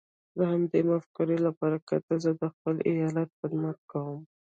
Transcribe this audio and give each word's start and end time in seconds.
د 0.37 0.39
همدې 0.51 0.79
مفکورې 0.89 1.37
له 1.45 1.51
برکته 1.59 2.13
زه 2.23 2.31
د 2.41 2.43
خپل 2.53 2.75
ايالت 2.91 3.29
خدمت 3.39 3.77
کوم. 3.91 4.19